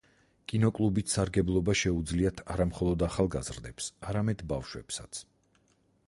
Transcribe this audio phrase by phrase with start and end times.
[0.51, 5.21] კინო კლუბით სარგებლობა შეუძლიათ არამხოლოდ ახალგაზრდებს, არამედ ბავშვებსაც.